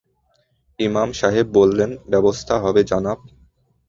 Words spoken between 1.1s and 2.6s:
সাহেব বললেন, ব্যবস্থা